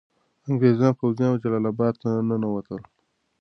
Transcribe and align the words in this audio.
انګریز 0.47 0.79
پوځیان 0.99 1.33
جلال 1.41 1.65
اباد 1.71 1.93
ته 2.01 2.09
ننوتل. 2.27 2.81